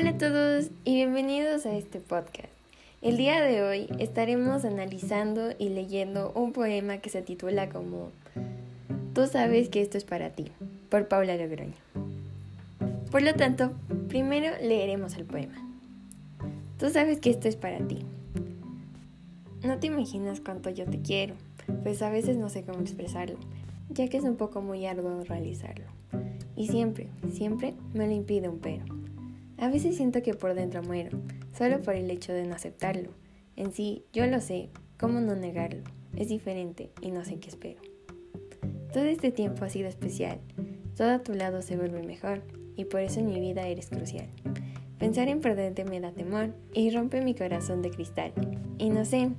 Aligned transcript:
Hola 0.00 0.12
a 0.12 0.18
todos 0.18 0.70
y 0.86 0.94
bienvenidos 0.94 1.66
a 1.66 1.76
este 1.76 2.00
podcast. 2.00 2.48
El 3.02 3.18
día 3.18 3.38
de 3.42 3.62
hoy 3.62 3.86
estaremos 3.98 4.64
analizando 4.64 5.50
y 5.58 5.68
leyendo 5.68 6.32
un 6.34 6.54
poema 6.54 6.96
que 6.98 7.10
se 7.10 7.20
titula 7.20 7.68
como 7.68 8.08
Tú 9.12 9.26
sabes 9.26 9.68
que 9.68 9.82
esto 9.82 9.98
es 9.98 10.04
para 10.04 10.30
ti, 10.30 10.52
por 10.88 11.06
Paula 11.06 11.36
Logroño. 11.36 11.74
Por 13.10 13.20
lo 13.20 13.34
tanto, 13.34 13.72
primero 14.08 14.48
leeremos 14.62 15.16
el 15.18 15.26
poema. 15.26 15.62
Tú 16.78 16.88
sabes 16.88 17.20
que 17.20 17.28
esto 17.28 17.48
es 17.48 17.56
para 17.56 17.86
ti. 17.86 17.98
No 19.62 19.80
te 19.80 19.88
imaginas 19.88 20.40
cuánto 20.40 20.70
yo 20.70 20.86
te 20.86 21.02
quiero, 21.02 21.34
pues 21.82 22.00
a 22.00 22.08
veces 22.08 22.38
no 22.38 22.48
sé 22.48 22.64
cómo 22.64 22.80
expresarlo, 22.80 23.36
ya 23.90 24.08
que 24.08 24.16
es 24.16 24.24
un 24.24 24.36
poco 24.36 24.62
muy 24.62 24.86
arduo 24.86 25.24
realizarlo. 25.24 25.84
Y 26.56 26.68
siempre, 26.68 27.08
siempre 27.30 27.74
me 27.92 28.06
lo 28.06 28.14
impide 28.14 28.48
un 28.48 28.60
pero. 28.60 28.99
A 29.60 29.68
veces 29.68 29.96
siento 29.96 30.22
que 30.22 30.32
por 30.32 30.54
dentro 30.54 30.82
muero, 30.82 31.18
solo 31.52 31.82
por 31.82 31.94
el 31.94 32.10
hecho 32.10 32.32
de 32.32 32.46
no 32.46 32.54
aceptarlo. 32.54 33.10
En 33.56 33.72
sí, 33.72 34.04
yo 34.10 34.26
lo 34.26 34.40
sé, 34.40 34.70
¿cómo 34.98 35.20
no 35.20 35.36
negarlo? 35.36 35.82
Es 36.16 36.28
diferente 36.28 36.90
y 37.02 37.10
no 37.10 37.26
sé 37.26 37.38
qué 37.38 37.50
espero. 37.50 37.82
Todo 38.90 39.04
este 39.04 39.30
tiempo 39.30 39.66
ha 39.66 39.68
sido 39.68 39.86
especial, 39.86 40.40
todo 40.96 41.10
a 41.10 41.22
tu 41.22 41.34
lado 41.34 41.60
se 41.60 41.76
vuelve 41.76 42.02
mejor 42.02 42.42
y 42.74 42.86
por 42.86 43.00
eso 43.00 43.20
en 43.20 43.26
mi 43.26 43.38
vida 43.38 43.68
eres 43.68 43.90
crucial. 43.90 44.28
Pensar 44.98 45.28
en 45.28 45.40
perderte 45.40 45.84
me 45.84 46.00
da 46.00 46.12
temor 46.12 46.54
y 46.72 46.90
rompe 46.90 47.20
mi 47.20 47.34
corazón 47.34 47.82
de 47.82 47.90
cristal. 47.90 48.32
Y 48.78 48.88
no 48.88 49.04
sé, 49.04 49.30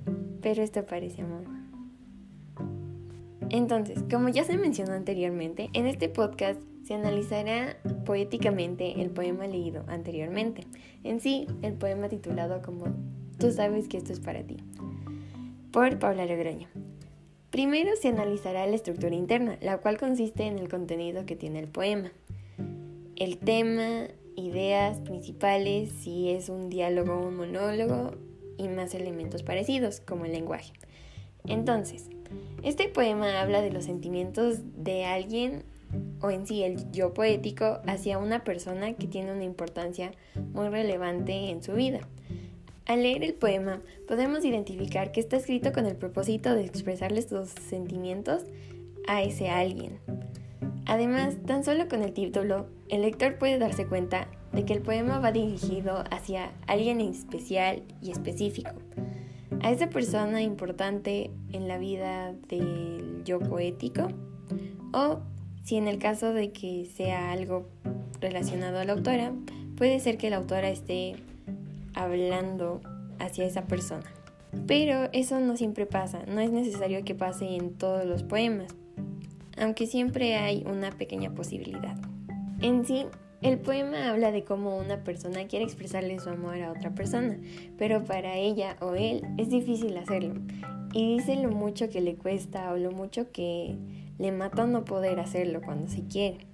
pero 0.42 0.62
esto 0.62 0.84
parece 0.84 1.24
amor. 1.24 1.46
Entonces, 3.50 4.04
como 4.10 4.30
ya 4.30 4.44
se 4.44 4.58
mencionó 4.58 4.94
anteriormente, 4.94 5.72
en 5.74 5.88
este 5.88 6.10
podcast 6.10 6.62
se 6.84 6.94
analizará 6.94 7.78
poéticamente 8.06 9.02
el 9.02 9.10
poema 9.10 9.48
leído 9.48 9.84
anteriormente. 9.88 10.66
En 11.04 11.20
sí, 11.20 11.48
el 11.62 11.74
poema 11.74 12.10
titulado 12.10 12.62
como 12.62 12.88
Tú 13.38 13.52
sabes 13.52 13.88
que 13.88 13.98
esto 13.98 14.14
es 14.14 14.20
para 14.20 14.44
ti, 14.44 14.58
por 15.72 15.98
Paula 15.98 16.28
Logroño. 16.28 16.68
Primero 17.50 17.92
se 18.00 18.08
analizará 18.08 18.68
la 18.68 18.76
estructura 18.76 19.16
interna, 19.16 19.58
la 19.62 19.80
cual 19.80 19.98
consiste 19.98 20.44
en 20.44 20.60
el 20.60 20.70
contenido 20.70 21.26
que 21.26 21.36
tiene 21.36 21.60
el 21.60 21.68
poema. 21.68 22.12
El 23.16 23.40
tema, 23.40 24.08
ideas 24.36 25.00
principales, 25.00 25.90
si 25.90 26.30
es 26.30 26.50
un 26.50 26.70
diálogo 26.70 27.14
o 27.14 27.28
un 27.28 27.36
monólogo 27.36 28.12
y 28.58 28.68
más 28.68 28.94
elementos 28.94 29.44
parecidos, 29.44 30.02
como 30.02 30.26
el 30.26 30.34
lenguaje. 30.34 30.74
Entonces, 31.46 32.10
este 32.64 32.88
poema 32.88 33.42
habla 33.42 33.62
de 33.62 33.72
los 33.72 33.86
sentimientos 33.86 34.60
de 34.78 35.06
alguien 35.06 35.64
o 36.22 36.30
en 36.30 36.46
sí 36.48 36.64
el 36.64 36.92
yo 36.92 37.14
poético 37.14 37.80
hacia 37.88 38.18
una 38.18 38.44
persona 38.44 38.94
que 38.94 39.08
tiene 39.08 39.32
una 39.32 39.44
importancia 39.44 40.12
muy 40.54 40.70
relevante 40.70 41.50
en 41.50 41.64
su 41.64 41.74
vida. 41.74 42.02
Al 42.86 43.04
leer 43.04 43.24
el 43.24 43.34
poema 43.34 43.82
podemos 44.08 44.44
identificar 44.44 45.12
que 45.12 45.20
está 45.20 45.38
escrito 45.38 45.72
con 45.72 45.86
el 45.86 45.96
propósito 45.96 46.54
de 46.54 46.66
expresarles 46.66 47.30
sus 47.30 47.50
sentimientos 47.50 48.44
a 49.08 49.22
ese 49.22 49.50
alguien. 49.50 50.00
Además, 50.86 51.38
tan 51.46 51.64
solo 51.64 51.88
con 51.88 52.04
el 52.04 52.12
título, 52.12 52.66
el 52.90 53.02
lector 53.04 53.38
puede 53.38 53.60
darse 53.60 53.86
cuenta 53.86 54.28
de 54.52 54.66
que 54.66 54.74
el 54.74 54.82
poema 54.82 55.20
va 55.20 55.32
dirigido 55.32 56.04
hacia 56.12 56.52
alguien 56.68 57.00
especial 57.00 57.84
y 58.02 58.12
específico, 58.12 58.72
a 59.62 59.72
esa 59.72 59.90
persona 59.90 60.42
importante 60.42 61.32
en 61.54 61.68
la 61.68 61.78
vida 61.78 62.34
del 62.50 63.22
yo 63.24 63.40
poético 63.40 64.10
o 64.92 65.22
si 65.64 65.78
en 65.78 65.88
el 65.88 65.98
caso 65.98 66.34
de 66.34 66.52
que 66.52 66.86
sea 66.86 67.32
algo 67.32 67.68
relacionado 68.20 68.80
a 68.80 68.86
la 68.86 68.94
autora, 68.94 69.34
puede 69.76 70.00
ser 70.00 70.18
que 70.18 70.30
la 70.30 70.38
autora 70.38 70.70
esté 70.70 71.16
hablando 71.94 72.82
hacia 73.20 73.46
esa 73.46 73.66
persona. 73.66 74.06
Pero 74.68 75.10
eso 75.14 75.40
no 75.40 75.56
siempre 75.56 75.86
pasa, 75.86 76.24
no 76.28 76.42
es 76.42 76.52
necesario 76.52 77.04
que 77.06 77.16
pase 77.16 77.56
en 77.56 77.74
todos 77.76 78.06
los 78.06 78.24
poemas, 78.24 78.76
aunque 79.58 79.88
siempre 79.88 80.36
hay 80.36 80.64
una 80.66 80.92
pequeña 80.92 81.34
posibilidad. 81.34 81.96
En 82.62 82.86
sí, 82.86 83.06
el 83.42 83.58
poema 83.58 84.10
habla 84.10 84.32
de 84.32 84.44
cómo 84.44 84.78
una 84.78 85.04
persona 85.04 85.48
quiere 85.48 85.66
expresarle 85.66 86.20
su 86.20 86.30
amor 86.30 86.62
a 86.62 86.72
otra 86.72 86.94
persona, 86.94 87.40
pero 87.78 88.04
para 88.04 88.36
ella 88.36 88.76
o 88.82 88.94
él 88.94 89.24
es 89.38 89.50
difícil 89.50 89.98
hacerlo. 89.98 90.36
Y 90.94 91.18
dice 91.18 91.36
lo 91.38 91.50
mucho 91.50 91.90
que 91.90 92.02
le 92.02 92.16
cuesta 92.16 92.72
o 92.74 92.78
lo 92.78 92.92
mucho 92.92 93.32
que 93.32 93.78
le 94.20 94.32
mata 94.32 94.66
no 94.66 94.84
poder 94.84 95.20
hacerlo 95.20 95.62
cuando 95.62 95.88
se 95.88 96.04
quiere. 96.04 96.46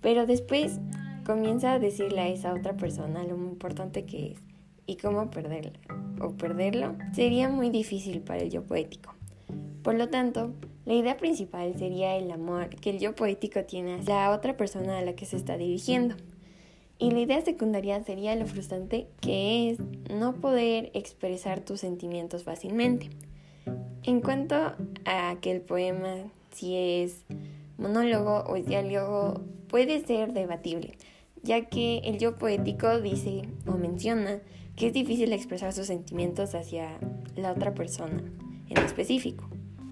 Pero 0.00 0.26
después 0.26 0.78
comienza 1.24 1.72
a 1.72 1.78
decirle 1.78 2.20
a 2.20 2.28
esa 2.28 2.54
otra 2.54 2.76
persona 2.76 3.24
lo 3.24 3.36
importante 3.36 4.04
que 4.04 4.32
es 4.32 4.38
y 4.86 4.96
cómo 4.96 5.30
perderla 5.30 5.78
o 6.20 6.32
perderlo 6.32 6.96
sería 7.12 7.48
muy 7.48 7.70
difícil 7.70 8.20
para 8.20 8.42
el 8.42 8.50
yo 8.50 8.64
poético. 8.64 9.14
Por 9.82 9.94
lo 9.94 10.08
tanto, 10.08 10.52
la 10.84 10.94
idea 10.94 11.16
principal 11.16 11.74
sería 11.78 12.16
el 12.16 12.30
amor 12.30 12.68
que 12.68 12.90
el 12.90 12.98
yo 12.98 13.14
poético 13.14 13.64
tiene 13.64 13.94
hacia 13.94 14.16
la 14.16 14.30
otra 14.32 14.56
persona 14.56 14.98
a 14.98 15.02
la 15.02 15.14
que 15.14 15.26
se 15.26 15.36
está 15.36 15.56
dirigiendo. 15.56 16.16
Y 16.98 17.12
la 17.12 17.20
idea 17.20 17.40
secundaria 17.40 18.02
sería 18.04 18.36
lo 18.36 18.46
frustrante 18.46 19.08
que 19.22 19.70
es 19.70 19.78
no 20.10 20.34
poder 20.34 20.90
expresar 20.92 21.60
tus 21.60 21.80
sentimientos 21.80 22.44
fácilmente. 22.44 23.08
En 24.02 24.20
cuanto 24.20 24.54
a 25.04 25.36
que 25.40 25.50
el 25.50 25.60
poema 25.60 26.30
si 26.52 26.76
es 26.76 27.24
monólogo 27.78 28.40
o 28.40 28.56
es 28.56 28.66
diálogo 28.66 29.40
puede 29.68 30.04
ser 30.04 30.32
debatible, 30.32 30.96
ya 31.42 31.66
que 31.66 31.98
el 31.98 32.18
yo 32.18 32.36
poético 32.36 33.00
dice 33.00 33.48
o 33.66 33.72
menciona 33.72 34.40
que 34.76 34.88
es 34.88 34.92
difícil 34.92 35.32
expresar 35.32 35.72
sus 35.72 35.86
sentimientos 35.86 36.54
hacia 36.54 36.98
la 37.36 37.52
otra 37.52 37.74
persona 37.74 38.22
en 38.68 38.78
específico. 38.78 39.48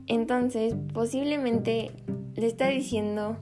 Entonces, 0.07 0.75
posiblemente 0.95 1.91
le 2.35 2.47
está 2.47 2.69
diciendo 2.69 3.37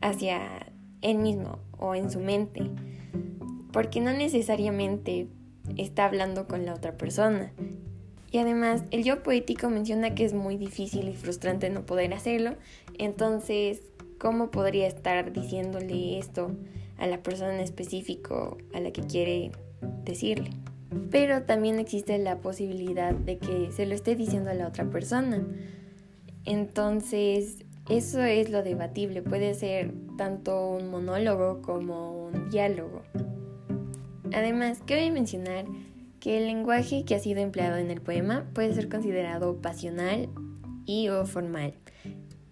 hacia 0.00 0.72
él 1.02 1.18
mismo 1.18 1.58
o 1.78 1.94
en 1.94 2.10
su 2.10 2.20
mente, 2.20 2.70
porque 3.72 4.00
no 4.00 4.12
necesariamente 4.12 5.26
está 5.76 6.04
hablando 6.04 6.46
con 6.46 6.64
la 6.64 6.74
otra 6.74 6.96
persona, 6.96 7.52
y 8.34 8.38
además, 8.38 8.82
el 8.90 9.04
yo 9.04 9.22
poético 9.22 9.70
menciona 9.70 10.16
que 10.16 10.24
es 10.24 10.34
muy 10.34 10.56
difícil 10.56 11.08
y 11.08 11.14
frustrante 11.14 11.70
no 11.70 11.86
poder 11.86 12.12
hacerlo. 12.12 12.56
Entonces, 12.98 13.80
¿cómo 14.18 14.50
podría 14.50 14.88
estar 14.88 15.32
diciéndole 15.32 16.18
esto 16.18 16.50
a 16.98 17.06
la 17.06 17.22
persona 17.22 17.54
en 17.54 17.60
específico 17.60 18.58
a 18.74 18.80
la 18.80 18.90
que 18.90 19.02
quiere 19.02 19.52
decirle? 20.04 20.50
Pero 21.12 21.44
también 21.44 21.78
existe 21.78 22.18
la 22.18 22.38
posibilidad 22.38 23.14
de 23.14 23.38
que 23.38 23.70
se 23.70 23.86
lo 23.86 23.94
esté 23.94 24.16
diciendo 24.16 24.50
a 24.50 24.54
la 24.54 24.66
otra 24.66 24.90
persona. 24.90 25.46
Entonces, 26.44 27.58
eso 27.88 28.20
es 28.20 28.50
lo 28.50 28.64
debatible. 28.64 29.22
Puede 29.22 29.54
ser 29.54 29.94
tanto 30.18 30.70
un 30.70 30.90
monólogo 30.90 31.62
como 31.62 32.26
un 32.26 32.50
diálogo. 32.50 33.02
Además, 34.32 34.80
cabe 34.84 35.12
mencionar 35.12 35.66
que 36.24 36.38
el 36.38 36.46
lenguaje 36.46 37.04
que 37.04 37.14
ha 37.14 37.18
sido 37.18 37.42
empleado 37.42 37.76
en 37.76 37.90
el 37.90 38.00
poema 38.00 38.46
puede 38.54 38.72
ser 38.72 38.88
considerado 38.88 39.60
pasional 39.60 40.30
y 40.86 41.10
o 41.10 41.26
formal. 41.26 41.74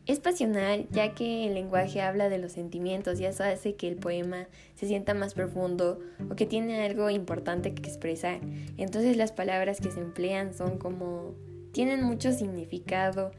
Es 0.05 0.21
pasional 0.21 0.87
ya 0.91 1.15
que 1.15 1.47
el 1.47 1.55
lenguaje 1.55 2.03
habla 2.03 2.29
de 2.29 2.37
los 2.37 2.53
sentimientos 2.53 3.19
y 3.19 3.25
eso 3.25 3.45
hace 3.45 3.75
que 3.75 3.89
el 3.89 3.97
poema 3.97 4.47
se 4.75 4.87
sienta 4.87 5.15
más 5.15 5.33
profundo 5.33 6.01
o 6.31 6.37
que 6.37 6.45
tiene 6.45 6.85
algo 6.85 7.09
importante 7.09 7.73
que 7.73 7.89
expresar. 7.89 8.41
Entonces 8.77 9.17
las 9.17 9.33
palabras 9.33 9.81
que 9.81 9.91
se 9.91 10.01
emplean 10.01 10.53
son 10.53 10.77
como 10.77 11.35
tienen 11.73 12.03
mucho 12.03 12.31
significado 12.33 13.31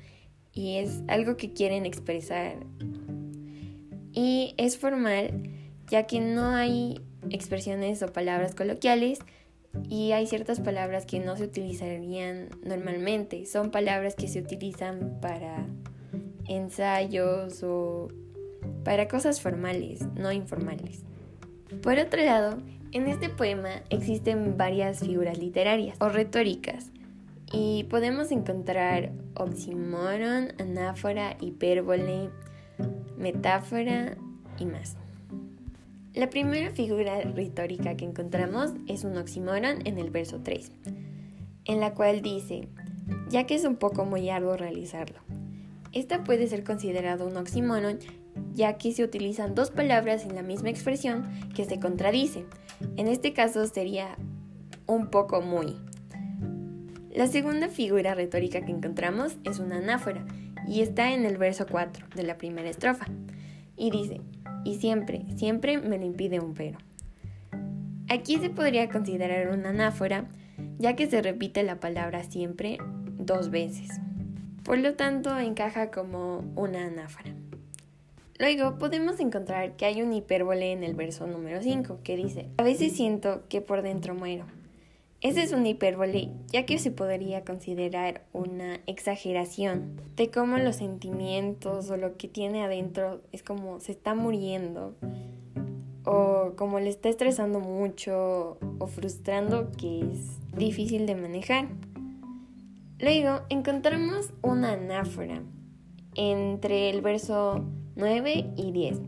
y 0.52 0.78
es 0.78 1.04
algo 1.10 1.38
que 1.38 1.54
quieren 1.54 1.86
expresar. 1.86 2.56
Y 4.14 4.56
es 4.58 4.79
formal 4.79 5.44
ya 5.90 6.08
que 6.08 6.22
no 6.22 6.56
hay 6.56 7.00
expresiones 7.29 8.02
o 8.02 8.12
palabras 8.12 8.56
coloquiales, 8.56 9.20
y 9.90 10.11
hay 10.11 10.28
ciertas 10.28 10.59
palabras 10.59 11.05
que 11.05 11.20
no 11.20 11.35
se 11.35 11.43
utilizarían 11.43 12.49
normalmente. 12.64 13.46
Son 13.46 13.72
palabras 13.72 14.16
que 14.16 14.28
se 14.28 14.40
utilizan 14.40 15.17
para 15.22 15.66
ensayos 16.47 17.64
o 17.64 18.08
para 18.84 19.08
cosas 19.08 19.41
formales, 19.41 20.05
no 20.16 20.31
informales. 20.31 21.03
Por 21.81 21.97
otro 21.97 22.23
lado, 22.23 22.58
en 22.91 23.08
este 23.08 23.29
poema 23.29 23.81
existen 23.90 24.58
varias 24.58 24.99
figuras 24.99 25.37
literarias 25.37 25.97
o 25.99 26.09
retóricas 26.09 26.91
y 27.52 27.85
podemos 27.85 28.31
encontrar 28.31 29.11
oxímoron, 29.35 30.53
anáfora, 30.59 31.37
hipérbole, 31.40 32.29
metáfora 33.17 34.17
y 34.59 34.66
más. 34.66 34.97
La 36.14 36.30
primera 36.30 36.70
figura 36.70 37.22
retórica 37.22 37.98
que 37.98 38.06
encontramos 38.06 38.70
es 38.88 39.04
un 39.04 39.18
oxímoron 39.18 39.88
en 39.88 39.98
el 39.98 40.12
verso 40.12 40.42
3, 40.44 40.72
en 41.66 41.80
la 41.80 41.96
cual 41.96 42.22
dice, 42.22 42.68
ya 43.30 43.48
que 43.48 43.56
es 43.56 43.66
un 43.66 43.78
poco 43.78 44.06
muy 44.06 44.30
arduo 44.30 44.56
realizarlo. 44.56 45.22
esta 45.92 46.24
puede 46.24 46.48
ser 46.48 46.64
considerada 46.64 47.26
un 47.26 47.36
oxímoron 47.36 47.98
ya 48.54 48.78
que 48.78 48.92
se 48.92 49.04
utilizan 49.04 49.56
dos 49.56 49.72
palabras 49.72 50.24
en 50.24 50.36
la 50.36 50.44
misma 50.44 50.70
expresión 50.70 51.28
que 51.56 51.66
se 51.66 51.80
contradicen. 51.80 52.46
En 52.96 53.08
este 53.08 53.34
caso 53.34 53.66
sería 53.66 54.16
un 54.86 55.10
poco 55.10 55.42
muy. 55.42 55.78
La 57.12 57.26
segunda 57.26 57.70
figura 57.70 58.14
retórica 58.14 58.62
que 58.62 58.72
encontramos 58.72 59.38
es 59.46 59.58
una 59.58 59.78
anáfora 59.78 60.24
y 60.68 60.82
está 60.82 61.12
en 61.12 61.26
el 61.26 61.38
verso 61.38 61.66
4 61.66 62.06
de 62.16 62.24
la 62.24 62.38
primera 62.38 62.70
estrofa. 62.70 63.08
Y 63.76 63.90
dice, 63.90 64.22
y 64.64 64.76
siempre, 64.76 65.26
siempre 65.36 65.78
me 65.78 65.98
lo 65.98 66.06
impide 66.06 66.40
un 66.40 66.54
pero. 66.54 66.80
Aquí 68.10 68.38
se 68.38 68.50
podría 68.50 68.90
considerar 68.90 69.50
una 69.50 69.70
anáfora 69.70 70.28
ya 70.78 70.96
que 70.96 71.08
se 71.08 71.22
repite 71.22 71.64
la 71.64 71.80
palabra 71.80 72.24
siempre 72.24 72.78
dos 73.18 73.50
veces. 73.50 73.90
Por 74.64 74.78
lo 74.78 74.96
tanto, 74.96 75.38
encaja 75.40 75.92
como 75.92 76.44
una 76.56 76.86
anáfora. 76.86 77.34
Luego 78.40 78.78
podemos 78.78 79.20
encontrar 79.20 79.76
que 79.76 79.86
hay 79.86 80.02
un 80.02 80.14
hipérbole 80.14 80.72
en 80.72 80.84
el 80.84 80.96
verso 80.96 81.28
número 81.28 81.62
5 81.62 82.00
que 82.04 82.16
dice, 82.16 82.50
a 82.58 82.64
veces 82.64 82.94
siento 82.94 83.44
que 83.48 83.62
por 83.62 83.82
dentro 83.82 84.16
muero. 84.16 84.46
Ese 85.23 85.41
es 85.41 85.53
un 85.53 85.66
hipérbole 85.66 86.31
ya 86.47 86.66
que 86.66 86.78
se 86.78 86.91
podría 86.91 87.46
considerar 87.46 88.25
una 88.34 88.81
exageración 88.87 90.02
de 90.17 90.29
cómo 90.29 90.58
los 90.58 90.75
sentimientos 90.75 91.90
o 91.90 91.96
lo 91.96 92.17
que 92.17 92.28
tiene 92.28 92.61
adentro 92.61 93.22
es 93.31 93.41
como 93.41 93.79
se 93.79 93.93
está 93.93 94.16
muriendo 94.16 94.96
o 96.03 96.52
como 96.58 96.81
le 96.81 96.90
está 96.90 97.08
estresando 97.08 97.61
mucho 97.61 98.58
o 98.79 98.87
frustrando 98.87 99.72
que 99.72 100.02
es 100.02 100.40
difícil 100.58 101.05
de 101.05 101.16
manejar. 101.16 101.69
Luego 102.99 103.43
encontramos 103.47 104.34
una 104.41 104.73
anáfora 104.73 105.41
entre 106.16 106.90
el 106.90 106.99
verso 106.99 107.64
9 107.96 108.52
y 108.58 108.72
10. 108.73 108.99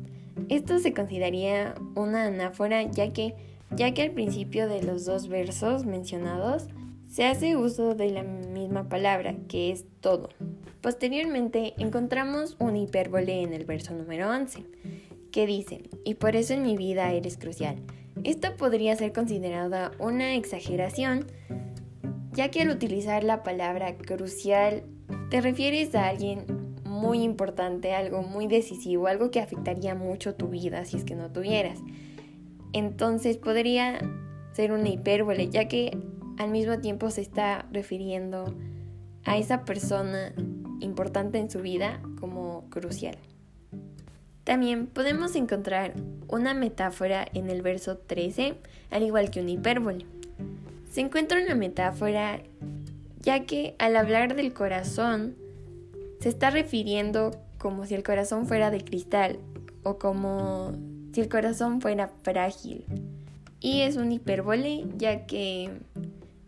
Esto 0.47 0.79
se 0.79 0.93
consideraría 0.93 1.75
una 1.95 2.25
anáfora 2.27 2.83
ya 2.83 3.11
que, 3.11 3.35
ya 3.71 3.93
que 3.93 4.01
al 4.01 4.11
principio 4.11 4.67
de 4.67 4.83
los 4.83 5.05
dos 5.05 5.27
versos 5.27 5.85
mencionados 5.85 6.67
se 7.09 7.25
hace 7.25 7.55
uso 7.55 7.95
de 7.95 8.11
la 8.11 8.23
misma 8.23 8.89
palabra, 8.89 9.35
que 9.47 9.71
es 9.71 9.85
todo. 10.01 10.29
Posteriormente 10.81 11.73
encontramos 11.77 12.57
un 12.59 12.75
hipérbole 12.75 13.41
en 13.41 13.53
el 13.53 13.65
verso 13.65 13.93
número 13.93 14.29
11, 14.29 14.65
que 15.31 15.45
dice, 15.45 15.83
y 16.03 16.15
por 16.15 16.35
eso 16.35 16.53
en 16.53 16.63
mi 16.63 16.77
vida 16.77 17.11
eres 17.11 17.37
crucial. 17.37 17.77
Esto 18.23 18.55
podría 18.55 18.95
ser 18.95 19.13
considerada 19.13 19.91
una 19.99 20.35
exageración, 20.35 21.27
ya 22.33 22.51
que 22.51 22.61
al 22.61 22.69
utilizar 22.69 23.23
la 23.23 23.43
palabra 23.43 23.95
crucial 23.97 24.83
te 25.29 25.41
refieres 25.41 25.95
a 25.95 26.07
alguien 26.07 26.45
muy 26.83 27.23
importante, 27.23 27.93
algo 27.93 28.23
muy 28.23 28.47
decisivo, 28.47 29.07
algo 29.07 29.31
que 29.31 29.39
afectaría 29.39 29.95
mucho 29.95 30.35
tu 30.35 30.47
vida 30.47 30.85
si 30.85 30.97
es 30.97 31.03
que 31.03 31.15
no 31.15 31.31
tuvieras. 31.31 31.79
Entonces 32.75 33.37
podría 33.37 34.01
ser 34.51 34.73
una 34.73 34.89
hipérbole, 34.89 35.49
ya 35.49 35.69
que 35.69 35.97
al 36.37 36.51
mismo 36.51 36.77
tiempo 36.79 37.09
se 37.09 37.21
está 37.21 37.65
refiriendo 37.71 38.53
a 39.23 39.37
esa 39.37 39.63
persona 39.63 40.33
importante 40.81 41.37
en 41.37 41.49
su 41.49 41.61
vida 41.61 42.01
como 42.19 42.69
crucial. 42.69 43.15
También 44.43 44.87
podemos 44.87 45.37
encontrar 45.37 45.93
una 46.27 46.53
metáfora 46.53 47.25
en 47.33 47.49
el 47.49 47.61
verso 47.61 47.97
13, 47.97 48.55
al 48.91 49.03
igual 49.03 49.31
que 49.31 49.39
una 49.39 49.51
hipérbole. 49.51 50.05
Se 50.91 50.99
encuentra 50.99 51.41
una 51.41 51.55
metáfora 51.55 52.41
ya 53.21 53.45
que 53.45 53.75
al 53.79 53.95
hablar 53.95 54.35
del 54.35 54.53
corazón 54.53 55.37
se 56.19 56.27
está 56.27 56.49
refiriendo 56.49 57.31
como 57.57 57.85
si 57.85 57.95
el 57.95 58.03
corazón 58.03 58.45
fuera 58.47 58.69
de 58.69 58.83
cristal 58.83 59.39
o 59.83 59.97
como 59.97 60.73
si 61.15 61.21
el 61.21 61.29
corazón 61.29 61.79
fuera 61.79 62.09
frágil. 62.23 62.83
Y 63.61 63.83
es 63.83 63.95
un 63.95 64.11
hipérbole 64.11 64.85
ya 64.97 65.25
que 65.25 65.69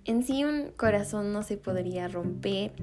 en 0.03 0.23
sí 0.23 0.43
un 0.43 0.71
corazón 0.75 1.31
no 1.31 1.41
se 1.41 1.55
podría 1.55 2.09
romper. 2.09 2.73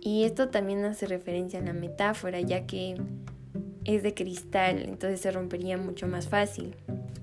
Y 0.00 0.24
esto 0.24 0.48
también 0.48 0.84
hace 0.84 1.06
referencia 1.06 1.60
a 1.60 1.62
la 1.62 1.72
metáfora 1.72 2.40
ya 2.40 2.66
que 2.66 2.96
es 3.84 4.02
de 4.02 4.12
cristal, 4.12 4.82
entonces 4.86 5.20
se 5.20 5.30
rompería 5.30 5.78
mucho 5.78 6.08
más 6.08 6.26
fácil. 6.26 6.74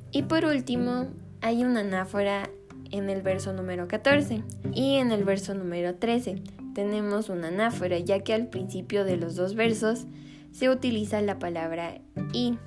Y 0.10 0.24
por 0.24 0.46
último, 0.46 1.08
hay 1.42 1.66
una 1.66 1.82
anáfora 1.82 2.50
en 2.92 3.10
el 3.10 3.22
verso 3.22 3.52
número 3.52 3.90
14 3.90 4.42
y 4.74 4.96
en 4.96 5.12
el 5.12 5.26
verso 5.26 5.54
número 5.54 5.96
13 5.96 6.42
tenemos 6.74 7.28
una 7.28 7.50
anáfora, 7.50 8.00
ya 8.00 8.22
que 8.22 8.34
al 8.34 8.48
principio 8.48 9.04
de 9.04 9.18
los 9.18 9.36
dos 9.36 9.54
versos 9.54 10.06
se 10.54 10.70
utiliza 10.70 11.22
la 11.22 11.40
palabra 11.40 12.00
y. 12.32 12.58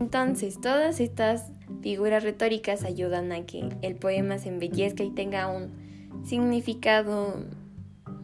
Entonces, 0.00 0.60
todas 0.60 1.00
estas 1.00 1.50
figuras 1.82 2.22
retóricas 2.22 2.84
ayudan 2.84 3.32
a 3.32 3.46
que 3.46 3.68
el 3.82 3.96
poema 3.96 4.38
se 4.38 4.48
embellezca 4.48 5.02
y 5.04 5.10
tenga 5.10 5.46
un 5.46 6.24
significado 6.24 7.44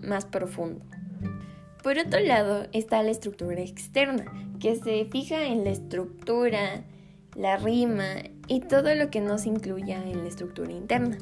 más 0.02 0.24
profundo. 0.24 0.84
Por 1.82 1.98
otro 1.98 2.20
lado 2.20 2.66
está 2.72 3.02
la 3.02 3.10
estructura 3.10 3.60
externa, 3.60 4.24
que 4.58 4.76
se 4.76 5.06
fija 5.06 5.46
en 5.46 5.64
la 5.64 5.70
estructura, 5.70 6.84
la 7.34 7.56
rima 7.56 8.16
y 8.48 8.60
todo 8.60 8.94
lo 8.94 9.10
que 9.10 9.20
no 9.20 9.38
se 9.38 9.48
incluya 9.48 10.04
en 10.04 10.22
la 10.22 10.28
estructura 10.28 10.72
interna. 10.72 11.18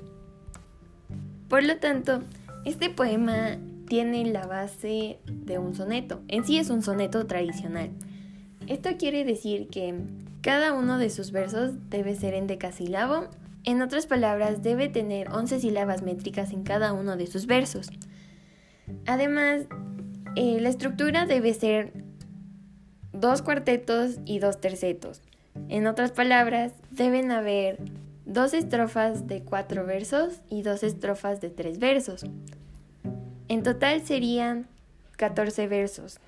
Por 1.49 1.63
lo 1.63 1.77
tanto, 1.79 2.23
este 2.65 2.91
poema 2.91 3.59
tiene 3.87 4.25
la 4.27 4.47
base 4.47 5.19
de 5.27 5.59
un 5.59 5.75
soneto. 5.75 6.21
En 6.29 6.45
sí 6.45 6.59
es 6.59 6.71
un 6.71 6.83
soneto 6.83 7.27
tradicional. 7.27 7.91
Esto 8.67 8.91
quiere 8.99 9.25
decir 9.25 9.69
que 9.69 9.95
cada 10.49 10.73
uno 10.73 10.97
de 10.97 11.11
sus 11.11 11.31
versos 11.31 11.73
debe 11.91 12.15
ser 12.15 12.33
en 12.33 12.47
decasílabo. 12.47 13.29
En 13.65 13.83
otras 13.83 14.07
palabras, 14.07 14.63
debe 14.63 14.89
tener 14.89 15.29
11 15.29 15.61
sílabas 15.61 16.01
métricas 16.01 16.55
en 16.55 16.63
cada 16.63 16.95
uno 16.95 17.19
de 17.19 17.27
sus 17.27 17.45
versos. 17.45 17.91
Además, 19.07 19.67
eh, 20.37 20.59
la 20.59 20.71
estructura 20.71 21.27
debe 21.27 21.53
ser 21.53 21.93
dos 23.13 23.43
cuartetos 23.43 24.21
y 24.25 24.39
dos 24.39 24.59
tercetos. 24.59 25.21
En 25.69 25.87
otras 25.87 26.13
palabras, 26.13 26.73
deben 26.93 27.31
haber 27.31 27.77
dos 28.25 28.55
estrofas 28.55 29.27
de 29.27 29.43
cuatro 29.43 29.85
versos 29.85 30.41
y 30.49 30.63
dos 30.63 30.83
estrofas 30.83 31.43
de 31.43 31.51
tres 31.51 31.79
versos. 31.79 32.25
En 33.49 33.63
total 33.63 34.01
serían 34.01 34.67
14 35.19 35.69
versos. 35.69 36.21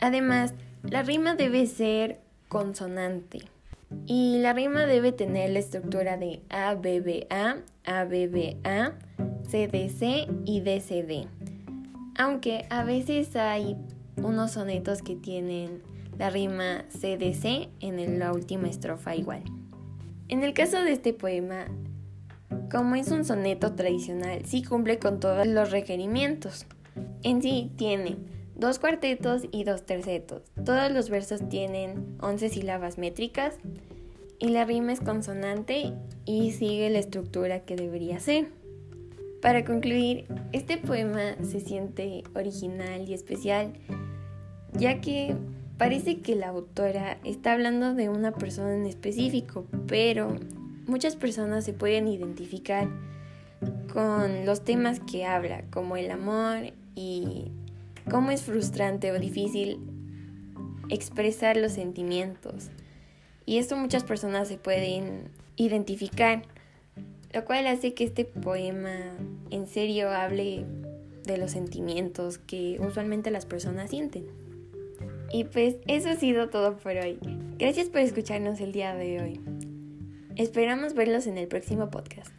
Además, 0.00 0.54
la 0.82 1.02
rima 1.02 1.34
debe 1.34 1.66
ser 1.66 2.20
consonante 2.48 3.40
y 4.06 4.38
la 4.38 4.52
rima 4.52 4.86
debe 4.86 5.12
tener 5.12 5.50
la 5.50 5.58
estructura 5.58 6.16
de 6.16 6.42
A, 6.50 6.74
B, 6.74 7.00
B, 7.00 7.26
A, 7.30 7.56
A, 7.84 8.04
B, 8.04 8.28
B, 8.28 8.56
A, 8.64 8.92
C, 9.48 9.68
D, 9.68 9.88
C 9.88 10.26
y 10.44 10.60
D, 10.60 10.80
C, 10.80 11.02
D. 11.02 11.26
Aunque 12.16 12.66
a 12.70 12.84
veces 12.84 13.34
hay 13.36 13.76
unos 14.16 14.52
sonetos 14.52 15.02
que 15.02 15.16
tienen 15.16 15.82
la 16.18 16.30
rima 16.30 16.84
C, 16.88 17.16
D, 17.16 17.32
C 17.34 17.68
en 17.80 18.18
la 18.18 18.32
última 18.32 18.68
estrofa 18.68 19.14
igual. 19.14 19.42
En 20.28 20.42
el 20.42 20.52
caso 20.52 20.82
de 20.82 20.92
este 20.92 21.14
poema, 21.14 21.66
como 22.70 22.96
es 22.96 23.10
un 23.10 23.24
soneto 23.24 23.74
tradicional, 23.74 24.44
sí 24.44 24.62
cumple 24.62 24.98
con 24.98 25.20
todos 25.20 25.46
los 25.46 25.70
requerimientos. 25.70 26.66
En 27.22 27.40
sí 27.40 27.72
tiene 27.76 28.16
dos 28.58 28.78
cuartetos 28.78 29.44
y 29.50 29.64
dos 29.64 29.86
tercetos. 29.86 30.42
Todos 30.64 30.90
los 30.92 31.08
versos 31.08 31.48
tienen 31.48 32.16
11 32.20 32.50
sílabas 32.50 32.98
métricas 32.98 33.56
y 34.38 34.48
la 34.48 34.64
rima 34.64 34.92
es 34.92 35.00
consonante 35.00 35.94
y 36.26 36.52
sigue 36.52 36.90
la 36.90 36.98
estructura 36.98 37.60
que 37.60 37.76
debería 37.76 38.20
ser. 38.20 38.48
Para 39.40 39.64
concluir, 39.64 40.26
este 40.52 40.76
poema 40.76 41.36
se 41.42 41.60
siente 41.60 42.24
original 42.34 43.08
y 43.08 43.14
especial, 43.14 43.72
ya 44.72 45.00
que 45.00 45.36
Parece 45.78 46.18
que 46.18 46.34
la 46.34 46.48
autora 46.48 47.18
está 47.22 47.52
hablando 47.52 47.94
de 47.94 48.08
una 48.08 48.32
persona 48.32 48.74
en 48.74 48.84
específico, 48.84 49.64
pero 49.86 50.34
muchas 50.88 51.14
personas 51.14 51.64
se 51.64 51.72
pueden 51.72 52.08
identificar 52.08 52.88
con 53.92 54.44
los 54.44 54.64
temas 54.64 54.98
que 54.98 55.24
habla, 55.24 55.62
como 55.70 55.96
el 55.96 56.10
amor 56.10 56.72
y 56.96 57.52
cómo 58.10 58.30
es 58.30 58.42
frustrante 58.42 59.12
o 59.12 59.18
difícil 59.18 59.80
expresar 60.88 61.56
los 61.56 61.72
sentimientos. 61.72 62.70
Y 63.46 63.58
esto 63.58 63.76
muchas 63.76 64.04
personas 64.04 64.48
se 64.48 64.58
pueden 64.58 65.30
identificar, 65.56 66.42
lo 67.32 67.44
cual 67.44 67.66
hace 67.66 67.94
que 67.94 68.04
este 68.04 68.24
poema 68.24 69.16
en 69.50 69.66
serio 69.66 70.10
hable 70.10 70.64
de 71.24 71.38
los 71.38 71.52
sentimientos 71.52 72.38
que 72.38 72.78
usualmente 72.80 73.30
las 73.30 73.46
personas 73.46 73.90
sienten. 73.90 74.26
Y 75.30 75.44
pues 75.44 75.76
eso 75.86 76.08
ha 76.08 76.16
sido 76.16 76.48
todo 76.48 76.76
por 76.78 76.92
hoy. 76.96 77.18
Gracias 77.58 77.88
por 77.88 78.00
escucharnos 78.00 78.60
el 78.60 78.72
día 78.72 78.94
de 78.94 79.20
hoy. 79.20 79.40
Esperamos 80.36 80.94
verlos 80.94 81.26
en 81.26 81.36
el 81.36 81.48
próximo 81.48 81.90
podcast. 81.90 82.37